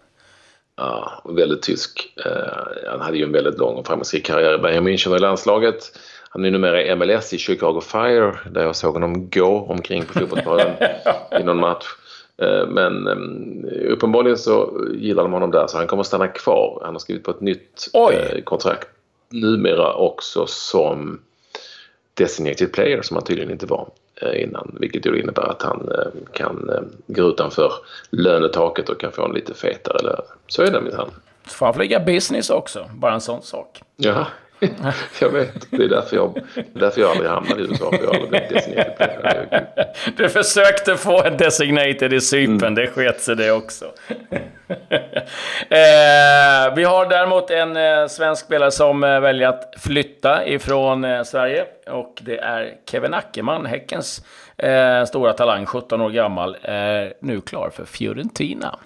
Ja, 0.76 1.22
väldigt 1.24 1.62
tysk. 1.62 2.14
Uh, 2.26 2.90
han 2.90 3.00
hade 3.00 3.18
ju 3.18 3.24
en 3.24 3.32
väldigt 3.32 3.58
lång 3.58 3.76
och 3.76 3.86
framgångsrik 3.86 4.26
karriär 4.26 4.54
i 4.54 4.58
Bayern 4.58 4.88
München 4.88 5.10
och 5.10 5.16
i 5.16 5.20
landslaget. 5.20 5.98
Han 6.30 6.44
är 6.44 6.50
numera 6.50 6.82
i 6.82 6.96
MLS 6.96 7.32
i 7.32 7.38
Chicago 7.38 7.80
Fire 7.80 8.38
där 8.50 8.62
jag 8.62 8.76
såg 8.76 8.92
honom 8.92 9.30
gå 9.30 9.66
omkring 9.68 10.04
på 10.04 10.12
fotbollsplanen 10.18 10.76
i 11.40 11.42
någon 11.42 11.60
match. 11.60 11.86
Uh, 12.42 12.66
men 12.68 13.08
uppenbarligen 13.88 14.38
så 14.38 14.86
gillar 14.94 15.22
de 15.22 15.32
honom 15.32 15.50
där 15.50 15.66
så 15.66 15.78
han 15.78 15.86
kommer 15.86 16.00
att 16.00 16.06
stanna 16.06 16.28
kvar. 16.28 16.80
Han 16.84 16.94
har 16.94 16.98
skrivit 16.98 17.24
på 17.24 17.30
ett 17.30 17.40
nytt 17.40 17.88
kontrakt. 18.44 18.88
Numera 19.30 19.92
också 19.92 20.46
som 20.46 21.20
designated 22.18 22.72
player 22.72 23.02
som 23.02 23.16
han 23.16 23.24
tydligen 23.24 23.50
inte 23.50 23.66
var. 23.66 23.88
Eh, 24.22 24.42
innan, 24.42 24.76
vilket 24.80 25.06
ju 25.06 25.20
innebär 25.20 25.50
att 25.50 25.62
han 25.62 25.88
eh, 25.92 26.32
kan 26.32 26.70
eh, 26.70 26.80
gå 27.06 27.28
utanför 27.28 27.72
lönetaket 28.10 28.88
och 28.88 29.00
kan 29.00 29.12
få 29.12 29.24
en 29.24 29.32
lite 29.32 29.54
fetare 29.54 30.02
lön. 30.02 30.22
Så 30.46 30.62
är 30.62 30.70
det 30.70 30.80
minsann. 30.80 31.10
Får 31.44 31.66
han 31.66 31.74
flyga 31.74 32.00
business 32.00 32.50
också? 32.50 32.90
Bara 32.94 33.14
en 33.14 33.20
sån 33.20 33.42
sak. 33.42 33.82
Ja, 33.96 34.26
jag 35.20 35.30
vet. 35.30 35.70
Det 35.70 35.84
är 35.84 35.88
därför 35.88 36.16
jag, 36.16 36.40
därför 36.72 37.00
jag 37.00 37.10
aldrig 37.10 37.30
hamnade 37.30 37.60
i 37.60 37.64
USA. 37.64 37.90
För 37.90 38.04
jag 38.04 38.14
aldrig 38.14 38.30
blivit 38.30 38.48
designated. 38.48 39.66
Du 40.16 40.28
försökte 40.28 40.96
få 40.96 41.22
en 41.22 41.36
designated 41.36 42.12
i 42.12 42.20
Cypern. 42.20 42.62
Mm. 42.62 42.74
Det 42.74 42.86
sket 42.86 43.20
sig 43.20 43.36
det 43.36 43.52
också. 43.52 43.84
eh, 45.68 46.74
vi 46.76 46.84
har 46.84 47.08
däremot 47.08 47.50
en 47.50 47.76
eh, 47.76 48.06
svensk 48.06 48.46
spelare 48.46 48.70
som 48.70 49.04
eh, 49.04 49.20
väljer 49.20 49.48
att 49.48 49.74
flytta 49.78 50.46
ifrån 50.46 51.04
eh, 51.04 51.22
Sverige. 51.22 51.66
Och 51.86 52.18
det 52.22 52.38
är 52.38 52.74
Kevin 52.90 53.14
Ackerman, 53.14 53.66
Häckens 53.66 54.24
eh, 54.56 55.04
stora 55.04 55.32
talang, 55.32 55.66
17 55.66 56.00
år 56.00 56.10
gammal, 56.10 56.56
är 56.62 57.14
nu 57.20 57.40
klar 57.40 57.70
för 57.70 57.84
Fiorentina. 57.84 58.78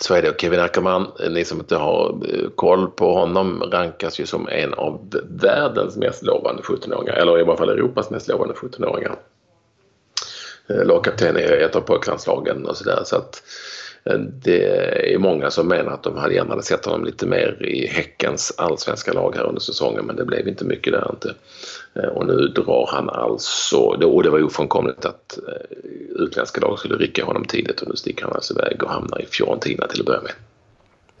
Så 0.00 0.14
är 0.14 0.22
det. 0.22 0.30
Och 0.30 0.40
Kevin 0.40 0.60
Ackerman, 0.60 1.12
ni 1.30 1.44
som 1.44 1.58
inte 1.58 1.76
har 1.76 2.08
eh, 2.08 2.50
koll 2.54 2.90
på 2.90 3.14
honom, 3.14 3.62
rankas 3.72 4.20
ju 4.20 4.26
som 4.26 4.48
en 4.48 4.74
av 4.74 5.00
världens 5.28 5.96
mest 5.96 6.22
lovande 6.22 6.62
17-åringar. 6.62 7.14
Eller 7.14 7.40
i 7.40 7.42
varje 7.42 7.58
fall 7.58 7.68
Europas 7.68 8.10
mest 8.10 8.28
lovande 8.28 8.54
17-åringar. 8.54 9.16
Eh, 10.68 10.84
lagkapten 10.84 11.36
i 11.36 11.42
ett 11.42 11.76
av 11.76 11.80
pojklandslagen 11.80 12.66
och 12.66 12.76
sådär. 12.76 13.02
Så 13.04 13.16
att 13.16 13.42
Eh, 14.04 14.18
det 14.18 15.14
är 15.14 15.18
många 15.18 15.50
som 15.50 15.68
menar 15.68 15.92
att 15.92 16.02
de 16.02 16.16
hade 16.16 16.34
gärna 16.34 16.62
sett 16.62 16.84
honom 16.84 17.04
lite 17.04 17.26
mer 17.26 17.66
i 17.66 17.86
Häckens 17.86 18.54
allsvenska 18.58 19.12
lag 19.12 19.34
här 19.36 19.44
under 19.44 19.60
säsongen 19.60 20.04
men 20.04 20.16
det 20.16 20.24
blev 20.24 20.48
inte 20.48 20.64
mycket 20.64 20.92
där 20.92 21.10
inte. 21.10 21.34
Eh, 21.94 22.08
och 22.08 22.26
nu 22.26 22.36
drar 22.36 22.88
han 22.92 23.10
alltså, 23.10 23.76
och 23.76 24.22
det 24.22 24.30
var 24.30 24.42
ofrånkomligt 24.42 25.04
att 25.04 25.38
eh, 25.48 25.76
utländska 26.24 26.60
lag 26.60 26.78
skulle 26.78 26.96
rycka 26.96 27.24
honom 27.24 27.44
tidigt 27.44 27.80
och 27.80 27.88
nu 27.88 27.96
sticker 27.96 28.24
han 28.24 28.32
alltså 28.32 28.54
iväg 28.54 28.82
och 28.82 28.90
hamnar 28.90 29.22
i 29.22 29.26
Fiorentina 29.26 29.86
till 29.86 30.00
att 30.00 30.06
börja 30.06 30.22
med. 30.22 30.32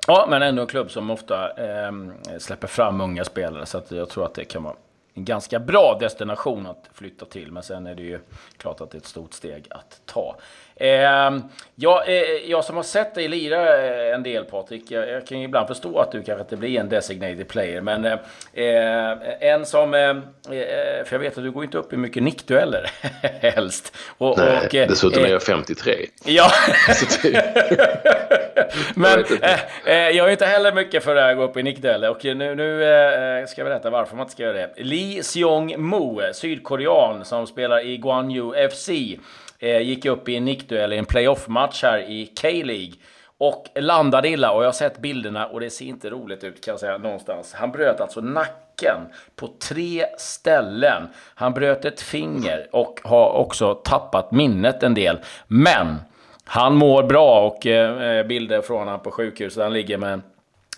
Ja, 0.06 0.26
men 0.30 0.42
ändå 0.42 0.62
en 0.62 0.68
klubb 0.68 0.90
som 0.90 1.10
ofta 1.10 1.48
eh, 1.48 1.92
släpper 2.38 2.68
fram 2.68 3.00
unga 3.00 3.24
spelare 3.24 3.66
så 3.66 3.78
att 3.78 3.90
jag 3.90 4.08
tror 4.08 4.24
att 4.24 4.34
det 4.34 4.44
kan 4.44 4.62
vara 4.62 4.74
en 5.14 5.24
ganska 5.24 5.58
bra 5.58 5.96
destination 6.00 6.66
att 6.66 6.90
flytta 6.94 7.24
till. 7.24 7.52
Men 7.52 7.62
sen 7.62 7.86
är 7.86 7.94
det 7.94 8.02
ju 8.02 8.20
klart 8.56 8.80
att 8.80 8.90
det 8.90 8.96
är 8.96 9.00
ett 9.00 9.06
stort 9.06 9.32
steg 9.32 9.66
att 9.70 10.00
ta. 10.06 10.36
Eh, 10.76 11.40
jag, 11.74 12.08
eh, 12.08 12.50
jag 12.50 12.64
som 12.64 12.76
har 12.76 12.82
sett 12.82 13.14
dig 13.14 13.28
lira 13.28 13.86
eh, 13.86 14.14
en 14.14 14.22
del 14.22 14.44
Patrik, 14.44 14.90
jag, 14.90 15.08
jag, 15.08 15.26
kan 15.26 15.38
ju 15.38 15.44
ibland 15.44 15.68
förstå 15.68 15.98
att 15.98 16.12
du 16.12 16.22
kanske 16.22 16.42
inte 16.42 16.56
blir 16.56 16.80
en 16.80 16.88
designated 16.88 17.48
player. 17.48 17.80
Men 17.80 18.04
eh, 18.04 18.18
eh 18.52 19.18
en 19.40 19.66
som, 19.66 19.94
eh, 19.94 20.16
för 21.04 21.08
jag 21.10 21.18
vet 21.18 21.38
att 21.38 21.44
du 21.44 21.50
går 21.50 21.64
inte 21.64 21.78
upp 21.78 21.92
i 21.92 21.96
mycket 21.96 22.22
nickdueller 22.22 22.90
helst. 23.40 23.96
Och, 24.18 24.38
Nej, 24.38 24.58
och, 24.58 24.88
dessutom 24.88 25.24
är 25.24 25.28
jag 25.28 25.42
53. 25.42 26.06
Ja. 26.24 26.50
men 28.94 29.24
jag 29.86 30.26
är 30.26 30.30
inte 30.30 30.46
heller 30.46 30.72
mycket 30.72 31.04
för 31.04 31.16
att 31.16 31.36
gå 31.36 31.42
upp 31.42 31.56
i 31.56 31.62
nickdueller. 31.62 32.10
Och 32.10 32.24
nu, 32.24 32.54
nu 32.54 33.46
ska 33.48 33.60
jag 33.60 33.68
berätta 33.68 33.90
varför 33.90 34.16
man 34.16 34.24
inte 34.24 34.32
ska 34.32 34.42
göra 34.42 34.52
det. 34.52 34.72
Lee 34.76 35.22
Seong-Mo, 35.22 36.32
sydkorean 36.32 37.24
som 37.24 37.46
spelar 37.46 37.86
i 37.86 37.96
Gwangju 37.96 38.68
FC. 38.70 38.90
Eh, 39.58 39.80
gick 39.80 40.04
upp 40.04 40.28
i 40.28 40.36
en 40.36 40.44
nickduell 40.44 40.92
i 40.92 40.98
en 40.98 41.04
playoff-match 41.04 41.82
här 41.82 41.98
i 41.98 42.32
K-League. 42.42 42.92
Och 43.38 43.66
landade 43.74 44.28
illa 44.28 44.52
och 44.52 44.62
jag 44.62 44.68
har 44.68 44.72
sett 44.72 44.98
bilderna 44.98 45.46
och 45.46 45.60
det 45.60 45.70
ser 45.70 45.84
inte 45.84 46.10
roligt 46.10 46.44
ut 46.44 46.64
kan 46.64 46.72
jag 46.72 46.80
säga 46.80 46.98
någonstans. 46.98 47.54
Han 47.54 47.72
bröt 47.72 48.00
alltså 48.00 48.20
nacken 48.20 48.96
på 49.36 49.48
tre 49.68 50.06
ställen. 50.18 51.02
Han 51.34 51.52
bröt 51.52 51.84
ett 51.84 52.00
finger 52.00 52.68
och 52.72 53.00
har 53.04 53.32
också 53.32 53.74
tappat 53.74 54.32
minnet 54.32 54.82
en 54.82 54.94
del. 54.94 55.18
Men 55.46 55.96
han 56.52 56.76
mår 56.76 57.02
bra 57.02 57.46
och 57.46 57.66
eh, 57.66 58.26
bilder 58.26 58.62
från 58.62 58.78
honom 58.78 59.00
på 59.00 59.10
sjukhuset. 59.10 59.62
Han 59.62 59.72
ligger 59.72 59.98
med 59.98 60.20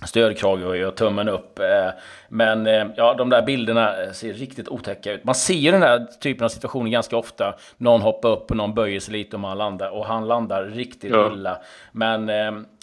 stödkrage 0.06 0.64
och 0.64 0.76
gör 0.76 0.90
tummen 0.90 1.28
upp. 1.28 1.58
Eh, 1.58 1.88
men 2.28 2.66
eh, 2.66 2.86
ja, 2.96 3.14
de 3.14 3.30
där 3.30 3.42
bilderna 3.42 4.12
ser 4.12 4.32
riktigt 4.32 4.68
otäcka 4.68 5.12
ut. 5.12 5.24
Man 5.24 5.34
ser 5.34 5.72
den 5.72 5.82
här 5.82 6.06
typen 6.20 6.44
av 6.44 6.48
situationer 6.48 6.90
ganska 6.90 7.16
ofta. 7.16 7.54
Någon 7.76 8.02
hoppar 8.02 8.28
upp 8.28 8.50
och 8.50 8.56
någon 8.56 8.74
böjer 8.74 9.00
sig 9.00 9.12
lite 9.12 9.36
och 9.36 9.40
man 9.40 9.58
landar. 9.58 9.90
Och 9.90 10.06
han 10.06 10.28
landar 10.28 10.64
riktigt 10.64 11.10
ja. 11.10 11.32
illa. 11.32 11.58
Men 11.92 12.28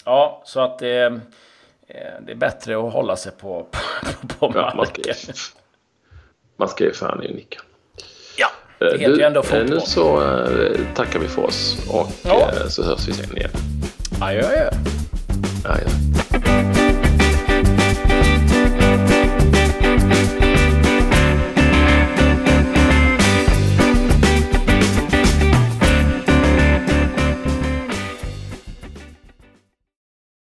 ja, 0.04 0.42
så 0.44 0.60
att 0.60 0.78
det 0.78 1.20
är 2.26 2.34
bättre 2.34 2.86
att 2.86 2.92
hålla 2.92 3.16
sig 3.16 3.32
på, 3.32 3.66
på, 4.38 4.52
på 4.52 4.58
ja, 4.58 4.72
marken. 4.76 5.14
Man 6.56 6.68
ska 6.68 6.84
ju 6.84 6.92
fan 6.92 7.22
ju 7.22 7.34
nicka. 7.34 7.60
Ja, 8.82 8.90
det 8.90 8.98
heter 8.98 9.12
du, 9.12 9.18
ju 9.18 9.24
ändå 9.24 9.42
fotboll. 9.42 9.66
Nu 9.68 9.80
så 9.80 10.22
tackar 10.94 11.18
vi 11.18 11.28
för 11.28 11.42
oss 11.42 11.78
och 11.88 12.12
ja. 12.22 12.50
så 12.68 12.82
hörs 12.82 13.08
vi 13.08 13.12
sen 13.12 13.36
igen. 13.36 13.50
Adjö, 14.20 14.46
adjö. 14.46 14.70
adjö. 15.64 15.86